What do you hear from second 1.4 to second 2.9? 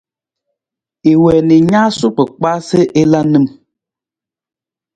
na i naasuu kpakpaa sa